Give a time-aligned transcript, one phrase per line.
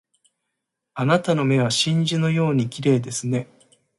[0.95, 3.47] あなたの目は真珠のように綺麗ですね